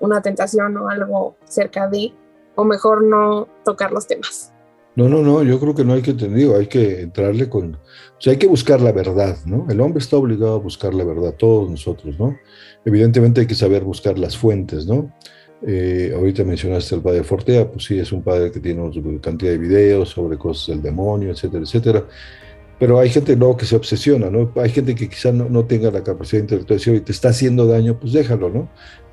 una 0.00 0.22
tentación 0.22 0.76
o 0.76 0.88
algo 0.88 1.36
cerca 1.44 1.88
de, 1.88 2.12
o 2.54 2.64
mejor 2.64 3.02
no 3.02 3.48
tocar 3.64 3.92
los 3.92 4.06
temas. 4.06 4.52
No, 4.96 5.08
no, 5.08 5.22
no, 5.22 5.44
yo 5.44 5.60
creo 5.60 5.76
que 5.76 5.84
no 5.84 5.92
hay 5.92 6.02
que 6.02 6.10
entendido, 6.10 6.56
hay 6.56 6.66
que 6.66 7.02
entrarle 7.02 7.48
con, 7.48 7.76
o 7.76 8.20
sea, 8.20 8.32
hay 8.32 8.38
que 8.38 8.48
buscar 8.48 8.80
la 8.80 8.90
verdad, 8.90 9.36
¿no? 9.46 9.64
El 9.70 9.80
hombre 9.80 10.00
está 10.00 10.16
obligado 10.16 10.56
a 10.56 10.58
buscar 10.58 10.92
la 10.92 11.04
verdad, 11.04 11.34
todos 11.38 11.70
nosotros, 11.70 12.18
¿no? 12.18 12.36
Evidentemente 12.84 13.42
hay 13.42 13.46
que 13.46 13.54
saber 13.54 13.84
buscar 13.84 14.18
las 14.18 14.36
fuentes, 14.36 14.86
¿no? 14.86 15.14
Eh, 15.64 16.12
ahorita 16.16 16.42
mencionaste 16.42 16.96
al 16.96 17.02
padre 17.02 17.22
Fortea, 17.22 17.70
pues 17.70 17.84
sí, 17.84 17.96
es 17.96 18.10
un 18.10 18.22
padre 18.22 18.50
que 18.50 18.58
tiene 18.58 18.80
una 18.82 19.20
cantidad 19.20 19.52
de 19.52 19.58
videos 19.58 20.08
sobre 20.08 20.36
cosas 20.36 20.66
del 20.68 20.82
demonio, 20.82 21.30
etcétera, 21.30 21.62
etcétera. 21.62 22.04
Pero 22.80 22.98
hay 22.98 23.10
gente 23.10 23.36
luego 23.36 23.56
que 23.56 23.66
se 23.66 23.76
obsesiona, 23.76 24.30
¿no? 24.30 24.52
Hay 24.56 24.70
gente 24.70 24.96
que 24.96 25.08
quizá 25.08 25.30
no, 25.30 25.48
no 25.48 25.64
tenga 25.64 25.92
la 25.92 26.02
capacidad 26.02 26.42
intelectual 26.42 26.78
de 26.78 26.84
decir, 26.84 27.04
te 27.04 27.12
está 27.12 27.28
haciendo 27.28 27.66
daño, 27.66 28.00
pues 28.00 28.12
déjalo, 28.12 28.50
¿no? 28.50 28.68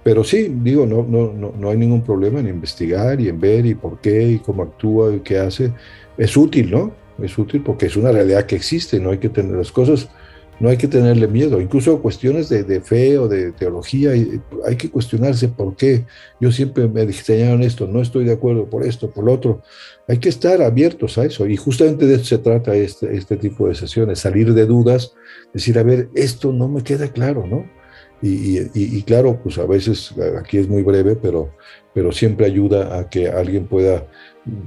Pero 0.06 0.24
sí, 0.24 0.56
digo, 0.62 0.86
no, 0.86 1.04
no, 1.04 1.34
no, 1.34 1.52
no 1.58 1.70
hay 1.72 1.78
ningún 1.78 2.04
problema 2.04 2.40
en 2.40 2.48
investigar 2.48 3.20
y 3.20 3.28
en 3.28 3.40
ver 3.40 3.66
y 3.66 3.74
por 3.74 4.00
qué 4.00 4.34
y 4.34 4.38
cómo 4.40 4.62
actúa 4.62 5.16
y 5.16 5.22
qué 5.22 5.40
hace. 5.40 5.74
Es 6.16 6.38
útil, 6.38 6.70
¿no? 6.70 6.94
Es 7.20 7.36
útil 7.38 7.64
porque 7.64 7.88
es 7.88 7.98
una 7.98 8.12
realidad 8.12 8.46
que 8.46 8.56
existe, 8.56 9.00
no 9.00 9.10
hay 9.10 9.18
que 9.18 9.30
tener 9.30 9.56
las 9.56 9.72
cosas 9.72 10.08
no 10.60 10.70
hay 10.70 10.78
que 10.78 10.88
tenerle 10.88 11.28
miedo. 11.28 11.60
Incluso 11.60 12.02
cuestiones 12.02 12.50
de, 12.50 12.82
fe 12.82 13.18
o 13.18 13.28
de 13.28 13.52
teología, 13.52 14.12
hay 14.12 14.76
que 14.78 14.90
cuestionarse 14.90 15.50
por 15.50 15.76
qué. 15.76 16.06
Yo 16.40 16.52
siempre 16.52 16.88
me 16.88 17.02
enseñaron 17.02 17.64
esto, 17.64 17.88
no 17.88 18.02
estoy 18.02 18.26
de 18.26 18.34
acuerdo 18.34 18.70
por 18.70 18.86
esto, 18.86 19.12
por 19.12 19.26
lo 19.26 19.34
otro. 19.34 19.62
Hay 20.08 20.20
que 20.20 20.30
estar 20.30 20.62
abiertos 20.62 21.18
a 21.18 21.26
eso. 21.26 21.46
Y 21.48 21.58
justamente 21.58 22.06
de 22.06 22.16
eso 22.16 22.26
se 22.26 22.38
trata 22.38 22.76
este, 22.76 23.16
este 23.16 23.38
tipo 23.38 23.68
de 23.68 23.76
sesiones, 23.76 24.20
salir 24.20 24.54
de 24.54 24.66
dudas, 24.66 25.14
decir, 25.54 25.78
a 25.78 25.84
ver, 25.84 26.10
esto 26.16 26.54
no 26.54 26.68
me 26.68 26.84
queda 26.84 27.10
claro, 27.10 27.46
¿no? 27.46 27.66
Y, 28.28 29.04
claro, 29.04 29.40
pues 29.44 29.60
a 29.60 29.68
veces 29.68 30.16
aquí 30.40 30.58
es 30.58 30.68
muy 30.68 30.82
breve, 30.82 31.16
pero, 31.16 31.52
pero 31.94 32.12
siempre 32.12 32.48
ayuda 32.48 32.98
a 32.98 33.08
que 33.08 33.30
alguien 33.30 33.68
pueda 33.68 34.08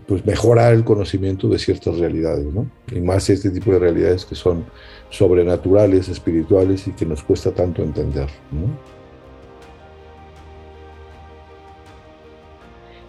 pues, 0.06 0.24
mejorar 0.24 0.74
el 0.74 0.84
conocimiento 0.84 1.48
de 1.48 1.58
ciertas 1.58 1.98
realidades, 1.98 2.46
¿no? 2.46 2.70
Y 2.92 3.00
más 3.00 3.28
este 3.30 3.50
tipo 3.50 3.72
de 3.72 3.80
realidades 3.80 4.24
que 4.24 4.36
son 4.36 4.64
sobrenaturales, 5.10 6.08
espirituales 6.08 6.86
y 6.86 6.92
que 6.92 7.04
nos 7.04 7.24
cuesta 7.24 7.50
tanto 7.50 7.82
entender. 7.82 8.28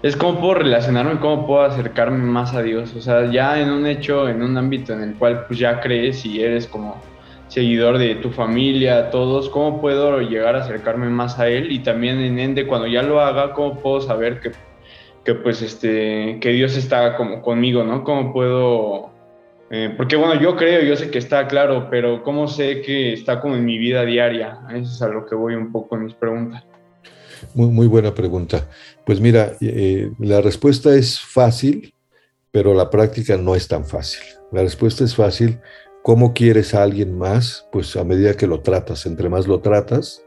Es 0.01 0.15
cómo 0.15 0.39
puedo 0.39 0.55
relacionarme, 0.55 1.19
cómo 1.19 1.45
puedo 1.45 1.61
acercarme 1.61 2.23
más 2.23 2.55
a 2.55 2.63
Dios. 2.63 2.95
O 2.95 3.01
sea, 3.01 3.31
ya 3.31 3.61
en 3.61 3.69
un 3.69 3.85
hecho, 3.85 4.27
en 4.27 4.41
un 4.41 4.57
ámbito 4.57 4.93
en 4.93 5.01
el 5.01 5.13
cual 5.13 5.45
pues 5.45 5.59
ya 5.59 5.79
crees 5.79 6.25
y 6.25 6.41
eres 6.41 6.65
como 6.65 6.99
seguidor 7.49 7.97
de 7.97 8.15
tu 8.15 8.31
familia, 8.31 9.09
todos, 9.09 9.49
cómo 9.49 9.81
puedo 9.81 10.21
llegar 10.21 10.55
a 10.55 10.59
acercarme 10.59 11.09
más 11.09 11.37
a 11.39 11.49
Él 11.49 11.71
y 11.71 11.79
también 11.79 12.19
en 12.19 12.39
Ende 12.39 12.65
cuando 12.65 12.87
ya 12.87 13.03
lo 13.03 13.19
haga, 13.19 13.53
cómo 13.53 13.79
puedo 13.79 14.01
saber 14.01 14.39
que, 14.39 14.51
que 15.25 15.35
pues 15.35 15.61
este, 15.61 16.39
que 16.39 16.49
Dios 16.49 16.77
está 16.77 17.17
como 17.17 17.41
conmigo, 17.41 17.83
¿no? 17.83 18.03
Cómo 18.03 18.31
puedo 18.31 19.11
eh, 19.71 19.93
porque 19.95 20.15
bueno, 20.15 20.39
yo 20.41 20.55
creo, 20.55 20.81
yo 20.81 20.95
sé 20.95 21.11
que 21.11 21.19
está 21.19 21.47
claro, 21.47 21.89
pero 21.91 22.23
¿cómo 22.23 22.47
sé 22.47 22.81
que 22.81 23.13
está 23.13 23.39
como 23.39 23.55
en 23.55 23.65
mi 23.65 23.77
vida 23.77 24.03
diaria? 24.03 24.59
Eso 24.71 24.91
es 24.91 25.01
a 25.01 25.07
lo 25.07 25.25
que 25.25 25.35
voy 25.35 25.53
un 25.53 25.71
poco 25.71 25.95
en 25.95 26.05
mis 26.05 26.15
preguntas. 26.15 26.63
Muy, 27.53 27.87
buena 27.87 28.13
pregunta. 28.13 28.67
Pues 29.05 29.21
mira, 29.21 29.53
eh, 29.61 30.11
la 30.19 30.41
respuesta 30.41 30.93
es 30.95 31.19
fácil, 31.19 31.93
pero 32.51 32.73
la 32.73 32.89
práctica 32.89 33.37
no 33.37 33.55
es 33.55 33.67
tan 33.67 33.85
fácil. 33.85 34.21
La 34.51 34.61
respuesta 34.61 35.03
es 35.03 35.15
fácil. 35.15 35.59
¿Cómo 36.03 36.33
quieres 36.33 36.73
a 36.73 36.83
alguien 36.83 37.17
más? 37.17 37.67
Pues 37.71 37.95
a 37.97 38.03
medida 38.03 38.33
que 38.33 38.47
lo 38.47 38.61
tratas, 38.61 39.05
entre 39.05 39.29
más 39.29 39.47
lo 39.47 39.59
tratas 39.59 40.23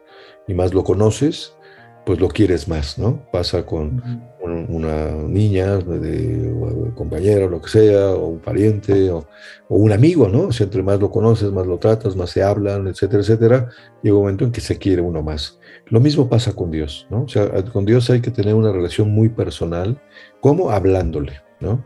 y 0.46 0.54
más 0.54 0.74
lo 0.74 0.84
conoces, 0.84 1.56
pues 2.04 2.20
lo 2.20 2.28
quieres 2.28 2.68
más, 2.68 2.98
¿no? 2.98 3.24
Pasa 3.30 3.64
con 3.64 4.02
una 4.42 5.12
niña, 5.12 5.78
de, 5.78 6.92
compañero, 6.94 7.48
lo 7.48 7.60
que 7.60 7.68
sea, 7.68 8.10
o 8.10 8.26
un 8.28 8.40
pariente, 8.40 9.10
o, 9.10 9.26
un 9.68 9.92
amigo, 9.92 10.28
¿no? 10.28 10.48
O 10.48 10.52
sea, 10.52 10.64
entre 10.64 10.82
más 10.82 11.00
lo 11.00 11.10
conoces, 11.10 11.50
más 11.52 11.66
lo 11.66 11.78
tratas, 11.78 12.16
más 12.16 12.30
se 12.30 12.42
hablan, 12.42 12.88
etcétera, 12.88 13.22
etcétera, 13.22 13.68
llega 14.02 14.16
un 14.16 14.22
momento 14.22 14.44
en 14.44 14.52
que 14.52 14.60
se 14.60 14.78
quiere 14.78 15.00
uno 15.00 15.22
más. 15.22 15.60
Lo 15.86 16.00
mismo 16.00 16.28
pasa 16.28 16.54
con 16.54 16.70
Dios, 16.70 17.06
¿no? 17.08 17.22
O 17.22 17.28
sea, 17.28 17.64
con 17.66 17.84
Dios 17.84 18.10
hay 18.10 18.20
que 18.20 18.30
tener 18.30 18.54
una 18.54 18.72
relación 18.72 19.10
muy 19.10 19.28
personal, 19.28 20.00
como 20.40 20.70
hablándole, 20.70 21.40
¿no? 21.60 21.84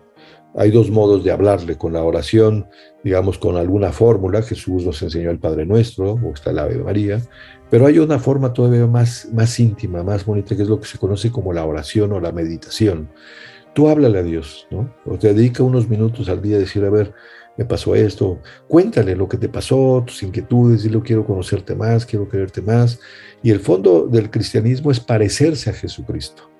Hay 0.56 0.70
dos 0.70 0.90
modos 0.90 1.22
de 1.22 1.30
hablarle, 1.30 1.76
con 1.76 1.92
la 1.92 2.02
oración, 2.02 2.66
digamos, 3.04 3.38
con 3.38 3.56
alguna 3.56 3.92
fórmula, 3.92 4.40
Jesús 4.40 4.86
nos 4.86 5.02
enseñó 5.02 5.30
el 5.30 5.38
Padre 5.38 5.66
Nuestro, 5.66 6.12
o 6.14 6.32
está 6.32 6.50
el 6.50 6.58
Ave 6.58 6.78
María, 6.78 7.20
pero 7.68 7.86
hay 7.86 7.98
una 7.98 8.18
forma 8.18 8.52
todavía 8.54 8.86
más, 8.86 9.28
más 9.32 9.60
íntima, 9.60 10.02
más 10.02 10.25
bonita, 10.25 10.56
que 10.56 10.62
es 10.62 10.68
lo 10.68 10.80
que 10.80 10.86
se 10.86 10.98
conoce 10.98 11.30
como 11.30 11.52
la 11.52 11.66
oración 11.66 12.12
o 12.12 12.20
la 12.20 12.32
meditación. 12.32 13.10
tú 13.75 13.88
háblale 13.88 14.18
a 14.18 14.22
Dios, 14.22 14.66
¿no? 14.70 14.94
O 15.04 15.18
te 15.18 15.34
dedica 15.34 15.62
unos 15.62 15.88
minutos 15.88 16.30
al 16.30 16.40
día 16.40 16.56
a 16.56 16.60
decir, 16.60 16.82
a 16.84 16.90
ver, 16.90 17.12
me 17.58 17.66
pasó 17.66 17.94
esto, 17.94 18.40
cuéntale 18.68 19.14
lo 19.14 19.28
que 19.28 19.36
te 19.36 19.50
pasó, 19.50 20.02
tus 20.06 20.22
inquietudes, 20.22 20.82
dile, 20.82 21.00
quiero 21.02 21.26
conocerte 21.26 21.75
más, 21.75 22.06
quiero 22.06 22.28
quererte 22.28 22.62
más. 22.62 22.98
Y 23.42 23.50
el 23.50 23.60
fondo 23.60 24.06
del 24.06 24.30
cristianismo 24.30 24.90
es 24.90 25.00
parecerse 25.00 25.68
a 25.68 25.75
Jesucristo. 25.75 26.55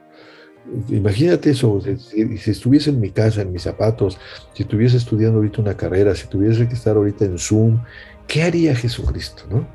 Imagínate 0.89 1.51
eso, 1.51 1.81
si, 1.81 2.39
si, 2.39 2.51
estuviese 2.51 2.91
en 2.91 3.01
mi 3.01 3.11
casa, 3.11 3.43
en 3.43 3.53
mis 3.53 3.63
zapatos, 3.63 4.19
si 4.53 4.65
estuviese 4.65 4.97
estudiando 4.97 5.39
ahorita 5.39 5.63
una 5.63 5.77
carrera, 5.77 6.15
si 6.15 6.27
tuviese 6.27 6.67
que 6.67 6.75
estar 6.75 6.97
ahorita 6.97 7.25
en 7.25 7.39
Zoom, 7.39 7.81
¿qué 8.27 8.43
haría 8.43 8.75
Jesucristo? 8.75 9.45
¿no? 9.49 9.67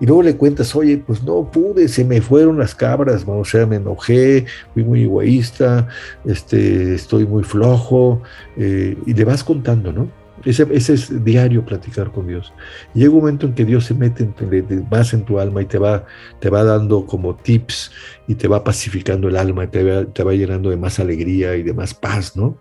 Y 0.00 0.06
luego 0.06 0.22
le 0.22 0.36
cuentas, 0.36 0.74
oye, 0.74 0.98
pues 0.98 1.22
no 1.22 1.50
pude, 1.50 1.88
se 1.88 2.04
me 2.04 2.20
fueron 2.20 2.58
las 2.58 2.74
cabras, 2.74 3.24
o 3.26 3.44
sea, 3.44 3.66
me 3.66 3.76
enojé, 3.76 4.46
fui 4.74 4.84
muy 4.84 5.02
egoísta, 5.02 5.88
este, 6.24 6.94
estoy 6.94 7.26
muy 7.26 7.44
flojo, 7.44 8.22
eh, 8.56 8.96
y 9.06 9.14
le 9.14 9.24
vas 9.24 9.44
contando, 9.44 9.92
¿no? 9.92 10.08
Ese, 10.44 10.66
es 10.72 11.24
diario 11.24 11.64
platicar 11.64 12.12
con 12.12 12.26
Dios. 12.26 12.52
llega 12.94 13.10
un 13.10 13.18
momento 13.18 13.46
en 13.46 13.54
que 13.54 13.64
Dios 13.64 13.84
se 13.84 13.94
mete 13.94 14.24
en, 14.24 14.34
en 14.40 15.24
tu 15.24 15.38
alma 15.38 15.62
y 15.62 15.66
te 15.66 15.78
va, 15.78 16.04
te 16.40 16.50
va 16.50 16.64
dando 16.64 17.06
como 17.06 17.34
tips 17.34 17.90
y 18.26 18.34
te 18.34 18.46
va 18.46 18.62
pacificando 18.62 19.28
el 19.28 19.36
alma 19.36 19.64
y 19.64 19.68
te 19.68 19.82
va, 19.82 20.04
te 20.04 20.22
va 20.22 20.32
llenando 20.34 20.70
de 20.70 20.76
más 20.76 21.00
alegría 21.00 21.56
y 21.56 21.62
de 21.62 21.72
más 21.72 21.94
paz, 21.94 22.36
¿no? 22.36 22.58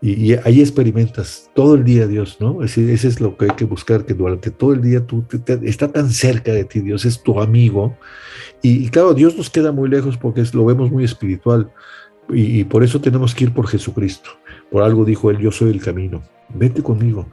Y, 0.00 0.32
ahí 0.44 0.60
experimentas 0.60 1.50
todo 1.54 1.74
el 1.74 1.84
día 1.84 2.06
Dios, 2.06 2.38
¿no? 2.40 2.62
Ese, 2.62 2.92
ese, 2.92 3.08
es 3.08 3.20
lo 3.20 3.36
que 3.36 3.46
hay 3.46 3.56
que 3.56 3.64
buscar, 3.64 4.04
que 4.04 4.14
durante 4.14 4.50
todo 4.50 4.72
el 4.72 4.82
día 4.82 5.06
tú 5.06 5.24
está 5.62 5.88
tan 5.88 6.10
cerca 6.10 6.52
de 6.52 6.64
ti, 6.64 6.80
Dios 6.80 7.04
es 7.04 7.22
tu 7.22 7.40
amigo. 7.40 7.96
Y, 8.62 8.88
claro, 8.88 9.14
Dios 9.14 9.36
nos 9.36 9.50
queda 9.50 9.72
muy 9.72 9.88
lejos 9.88 10.16
porque 10.16 10.42
lo 10.52 10.64
vemos 10.64 10.90
muy 10.90 11.04
espiritual. 11.04 11.70
y 12.30 12.64
por 12.64 12.82
eso 12.84 13.00
tenemos 13.00 13.34
que 13.34 13.44
ir 13.44 13.52
por 13.52 13.66
Jesucristo. 13.66 14.30
Por 14.70 14.82
algo 14.82 15.04
dijo 15.04 15.30
él, 15.30 15.38
yo 15.38 15.50
soy 15.50 15.70
el 15.70 15.82
camino 15.82 16.22
vete 16.54 16.82
conmigo. 16.82 17.26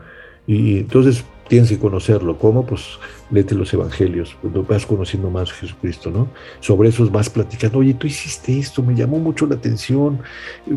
Y 0.47 0.79
entonces 0.79 1.23
tienes 1.49 1.69
que 1.69 1.77
conocerlo. 1.77 2.38
¿Cómo? 2.38 2.65
Pues 2.65 2.97
léete 3.31 3.55
los 3.55 3.73
evangelios, 3.73 4.38
pues 4.41 4.67
vas 4.67 4.85
conociendo 4.85 5.29
más 5.29 5.51
a 5.51 5.55
Jesucristo, 5.55 6.09
¿no? 6.09 6.29
Sobre 6.61 6.89
eso 6.89 7.07
vas 7.09 7.29
platicando, 7.29 7.79
oye, 7.79 7.93
tú 7.93 8.07
hiciste 8.07 8.57
esto, 8.57 8.81
me 8.81 8.95
llamó 8.95 9.19
mucho 9.19 9.45
la 9.45 9.55
atención, 9.55 10.21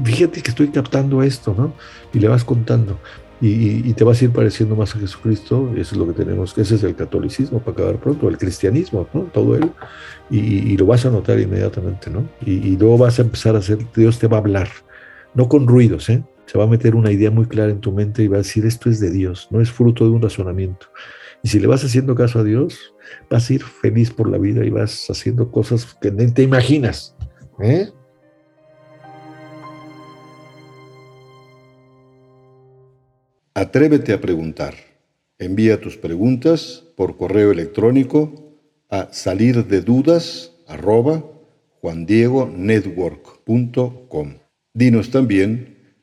fíjate 0.04 0.42
que 0.42 0.50
estoy 0.50 0.68
captando 0.68 1.22
esto, 1.22 1.54
¿no? 1.56 1.72
Y 2.12 2.18
le 2.18 2.28
vas 2.28 2.44
contando. 2.44 2.98
Y, 3.40 3.92
te 3.94 4.04
vas 4.04 4.22
a 4.22 4.26
ir 4.26 4.30
pareciendo 4.30 4.76
más 4.76 4.94
a 4.94 5.00
Jesucristo, 5.00 5.72
eso 5.76 5.94
es 5.94 5.96
lo 5.96 6.06
que 6.06 6.12
tenemos, 6.12 6.56
ese 6.56 6.76
es 6.76 6.84
el 6.84 6.94
catolicismo 6.94 7.58
para 7.58 7.72
acabar 7.72 7.96
pronto, 7.96 8.28
el 8.28 8.38
cristianismo, 8.38 9.08
¿no? 9.12 9.22
Todo 9.22 9.56
él, 9.56 9.68
y, 10.30 10.76
lo 10.76 10.86
vas 10.86 11.04
a 11.06 11.10
notar 11.10 11.40
inmediatamente, 11.40 12.08
¿no? 12.08 12.28
Y, 12.46 12.52
y 12.52 12.76
luego 12.76 12.98
vas 12.98 13.18
a 13.18 13.22
empezar 13.22 13.56
a 13.56 13.58
hacer, 13.58 13.78
Dios 13.96 14.18
te 14.20 14.28
va 14.28 14.36
a 14.36 14.40
hablar, 14.40 14.68
no 15.34 15.48
con 15.48 15.66
ruidos, 15.66 16.08
¿eh? 16.08 16.22
Se 16.52 16.58
va 16.58 16.64
a 16.64 16.66
meter 16.66 16.94
una 16.94 17.10
idea 17.10 17.30
muy 17.30 17.46
clara 17.46 17.72
en 17.72 17.80
tu 17.80 17.92
mente 17.92 18.22
y 18.22 18.28
va 18.28 18.36
a 18.36 18.40
decir, 18.42 18.66
esto 18.66 18.90
es 18.90 19.00
de 19.00 19.10
Dios, 19.10 19.48
no 19.50 19.62
es 19.62 19.70
fruto 19.70 20.04
de 20.04 20.10
un 20.10 20.20
razonamiento. 20.20 20.88
Y 21.42 21.48
si 21.48 21.58
le 21.58 21.66
vas 21.66 21.82
haciendo 21.82 22.14
caso 22.14 22.40
a 22.40 22.44
Dios, 22.44 22.94
vas 23.30 23.48
a 23.48 23.54
ir 23.54 23.62
feliz 23.62 24.10
por 24.10 24.28
la 24.28 24.36
vida 24.36 24.62
y 24.62 24.68
vas 24.68 25.08
haciendo 25.08 25.50
cosas 25.50 25.96
que 25.98 26.10
ni 26.10 26.30
te 26.30 26.42
imaginas. 26.42 27.16
¿eh? 27.58 27.88
Atrévete 33.54 34.12
a 34.12 34.20
preguntar. 34.20 34.74
Envía 35.38 35.80
tus 35.80 35.96
preguntas 35.96 36.84
por 36.98 37.16
correo 37.16 37.50
electrónico 37.50 38.58
a 38.90 39.08
salir 39.10 39.66
de 39.66 39.80
dudas 39.80 40.52
Dinos 44.74 45.10
también 45.10 45.71